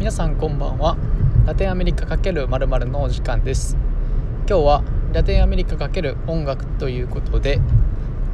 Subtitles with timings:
[0.00, 0.96] 皆さんこんばんは。
[1.44, 3.76] ラテンアメリカ×まるのお時間です。
[4.48, 7.60] 今日はラテンアメリカ×音楽ということで、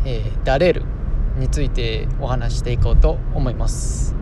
[0.04, 0.84] えー、ダレル
[1.36, 4.14] についてお話していこうと思います。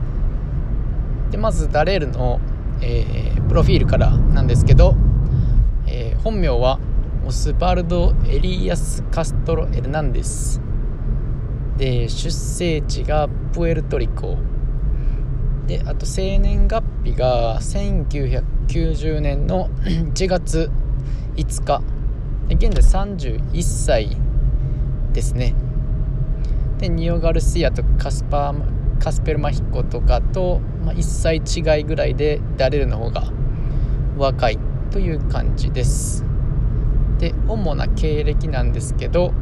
[1.31, 2.41] でまずダレルの、
[2.81, 4.97] えー、プロフィールからなんですけど、
[5.87, 6.79] えー、本名は
[7.27, 10.63] オスバルド・エリアス・カストロ・エルナンデス。
[11.77, 14.39] で出生地がプエルトリコ。
[15.67, 19.71] であと生年月日が1990年の
[20.15, 20.71] 1月
[21.37, 21.83] 5日。
[22.51, 24.17] 現在31歳
[25.15, 25.55] ですね。
[26.79, 33.25] でニオ・ガルシアとカスパーカスペルマヒコとかと、まあ、1歳違いぐらいでダレルの方が
[34.19, 34.59] 若い
[34.91, 36.25] という感じです。
[37.19, 39.33] で主な経歴なんですけど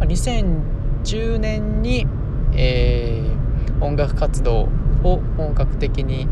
[0.00, 2.06] 2010年に、
[2.54, 4.68] えー、音楽活動
[5.04, 6.28] を本格的に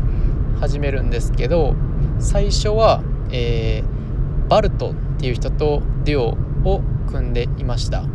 [0.59, 1.75] 始めるんですけど
[2.19, 6.37] 最初は、えー、バルトっていう人とデュオ
[6.69, 8.05] を組んでいました。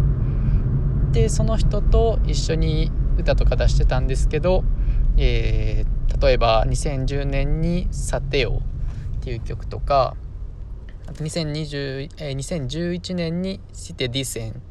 [1.12, 4.64] でその人と一緒に歌とか出してたんですけど、
[5.18, 8.60] えー、例えば2010年に「サテオ」っ
[9.20, 10.16] ていう曲とか
[11.06, 14.62] あと2020、えー、2011年に「シテ・ディセン」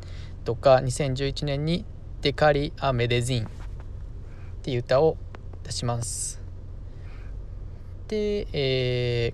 [0.44, 1.86] とか2011年に
[2.22, 3.48] 「デカリ・ア・メデジン」っ
[4.64, 5.18] ていう歌を
[5.64, 6.42] 出します。
[8.08, 9.34] で、え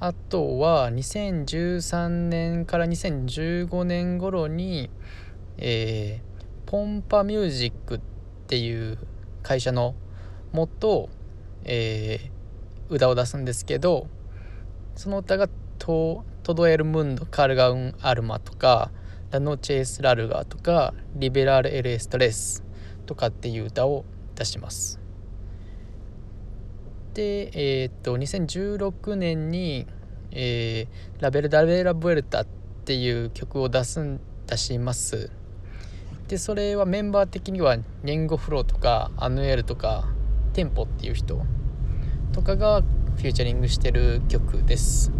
[0.00, 4.90] あとは2013年から2015年頃に、
[5.58, 8.00] えー、ポンパミュージックっ
[8.48, 8.98] ていう
[9.42, 9.94] 会社の
[10.52, 11.08] もと、
[11.64, 14.08] えー、歌を出すんですけど
[14.96, 18.90] その歌がト「トドエルムンド・カルガウン・アルマ」とか
[19.30, 22.64] 「ラノチェス・ラルガ」とか「リベラル・エル・エストレス」
[23.06, 24.04] とかっていう歌を
[24.34, 25.00] 出します。
[27.14, 27.50] で、
[27.82, 29.86] えー、っと2016年に、
[30.32, 32.46] えー、ラベル・ダベラ・ブエルタっ
[32.84, 35.30] ていう曲を出す出します。
[36.28, 40.08] でそれはメンバー的にはネンゴフローとかアヌエルとか
[40.52, 41.40] テンポっていう人
[42.32, 42.82] とかが
[43.16, 45.12] フューチャリングしてる曲です。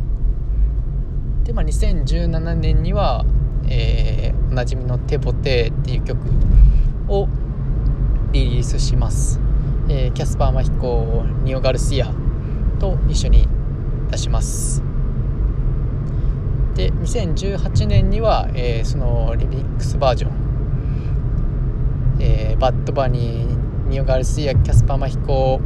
[1.44, 3.24] で、まあ、2017年には、
[3.68, 6.18] えー、おなじみの「テボテ」っていう曲
[7.08, 7.28] を
[8.32, 9.40] リリースします、
[9.88, 12.12] えー、キャスパー・マヒコニオ・ガルシア
[12.78, 13.48] と一緒に
[14.10, 14.82] 出します。
[16.74, 20.32] で2018年には、えー、そのリミックスバージョン、
[22.20, 25.60] えー、バッドバニーニオ・ガルシアキャスパー・マヒコ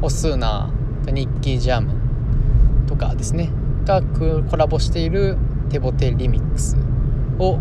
[0.00, 0.72] オスーナ
[1.06, 1.92] ニッキー・ジャム
[2.86, 3.50] とかですね
[3.84, 5.36] がコラボしている
[5.68, 6.76] Te Boté リミックス
[7.38, 7.58] を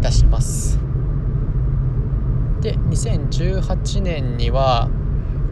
[0.00, 0.87] 出します。
[2.60, 4.88] で2018年には、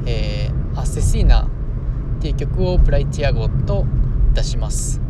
[0.07, 1.49] えー、 Asesina っ
[2.21, 3.87] ていう曲をブライティアゴと
[4.35, 5.01] 出します。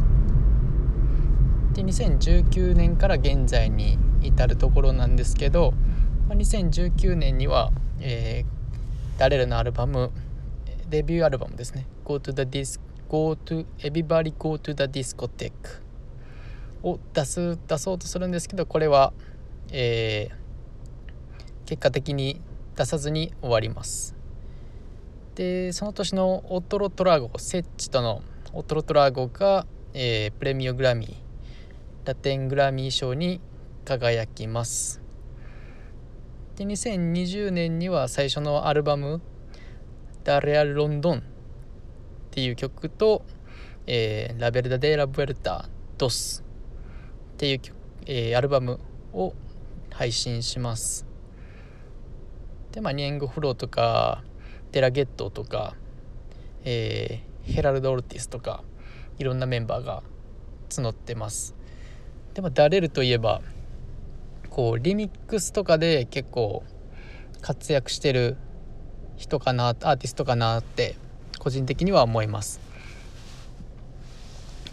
[1.73, 5.75] で2019年から現在に至るところなんですけど
[6.29, 7.71] 2019年には、
[8.01, 10.11] えー、ダレルのアルバム
[10.89, 11.87] デビューアルバムですね。
[12.05, 15.53] Go to the Disc Go to Everybody Go to the Discotheque
[16.83, 19.13] を出す出そうとするんですけどこれは、
[19.71, 20.46] えー、
[21.67, 22.41] 結果的に
[22.77, 24.15] 出さずに終わります。
[25.35, 28.23] でその年のオトロトラゴセッチとの
[28.55, 31.15] オトロトラゴが、えー、プレミアグラミー
[32.07, 33.41] ラテングラミー賞に
[33.85, 35.03] 輝きます。
[36.55, 39.21] で2020年には最初のアルバム
[40.25, 41.23] 「ダレア・ロンドン」っ
[42.31, 43.23] ていう曲と
[43.87, 46.43] 「えー、ラベルダ・デ・ラ・ブエルタ・ドス」
[47.35, 47.61] っていう、
[48.07, 48.81] えー、アルバム
[49.13, 49.35] を
[49.91, 51.06] 配信します。
[52.77, 54.23] で、まあ、ニエンゴフローとか
[54.71, 55.75] テラゲットとか、
[56.63, 58.63] えー、ヘラルド・オルティスとか
[59.19, 60.03] いろんなメンバーが
[60.69, 61.55] 募ってます。
[62.35, 63.41] でもダレルといえば
[64.51, 66.65] こうリミックスとかで結構
[67.41, 68.37] 活躍してる
[69.17, 70.97] 人かなアーティストかなって
[71.39, 72.61] 個人的には思います。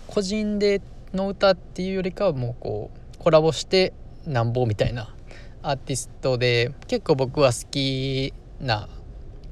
[0.08, 0.82] 個人で
[1.14, 3.94] の歌っていうよりかはもうこうコラボして
[4.26, 5.16] なんぼみたいな
[5.66, 8.90] アーティストで結構僕は好きな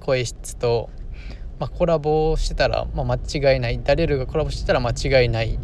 [0.02, 0.90] 声質と、
[1.58, 3.82] まあ、コラボしてたら、まあ、間違いない。
[3.82, 5.60] ダレルがコラボしてたら間違いないっ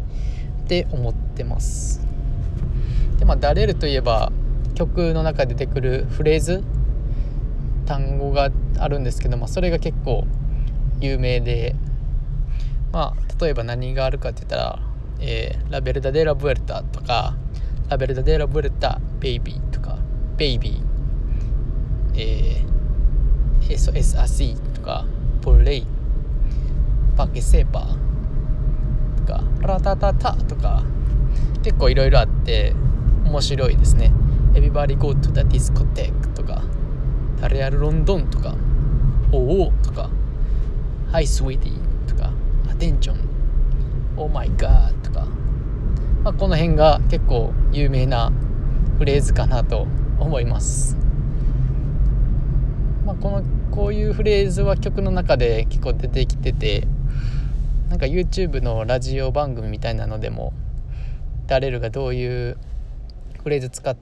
[0.66, 2.00] て思ってます。
[3.18, 4.32] でまあダレルといえば
[4.74, 6.64] 曲の中で出てくるフレーズ
[7.84, 10.24] 単語があるんですけど、まあ、それが結構
[11.00, 11.74] 有名で
[12.90, 14.78] まあ例えば何があるかって言ったら
[15.20, 17.36] 「えー、ラベルダ・デ・ラ・ブエルタ」とか
[17.90, 19.98] 「ラベルダ・デ・ラ・ブエルタ・ベイビー」とか
[20.38, 25.04] ベイビー、えー、SOSAC とか、
[25.42, 25.86] プレイ。
[27.16, 29.16] パケセーパー。
[29.16, 30.84] とかラタタタとか。
[31.64, 32.72] 結構いろいろあって
[33.24, 34.12] 面白いですね。
[34.54, 36.62] Everybody go to the discotheque とか。
[37.40, 38.54] タレアルロンドンとか。
[39.32, 40.08] おおとか。
[41.10, 41.72] Hi sweetie
[42.06, 42.32] とか。
[42.68, 43.16] Attention
[44.16, 45.26] Oh my god とか、
[46.22, 48.32] まあ、この辺が結構有名な
[48.98, 49.86] フレーズかなと
[50.18, 50.96] 思います、
[53.04, 56.86] まあ、このこういうフレーズは曲の中で結構出てきてて
[57.90, 60.52] なんか YouTube のラジオ番組みたいなのでも
[61.46, 62.58] ダレルがどういう
[63.42, 63.96] フレーズ使っ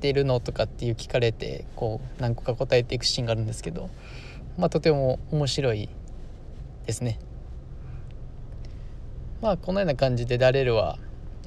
[0.00, 3.88] てるのとかっていう聞かれてこう何個か答えていくシーンがあるんですけど、
[4.58, 5.88] まあ、とても面白い
[6.86, 7.18] ですね。
[9.40, 10.98] まあこのような感じでダレルは、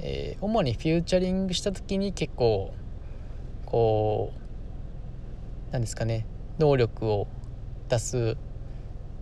[0.02, 2.74] えー、主にフューチャリングした時に結構
[3.70, 4.34] こ
[5.70, 6.26] うなんですかね
[6.58, 7.28] 能力を
[7.88, 8.38] 出す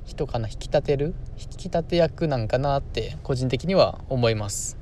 [0.05, 4.77] 人かな引き立てる引き立て役なんかなって個人的には思います。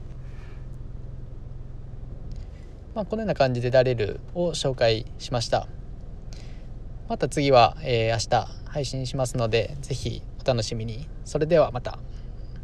[2.94, 5.68] まあ、このような感じでダレルを紹介しました
[7.10, 12.00] また次は、えー、明日配信しますので是非お楽しみにそれではまた。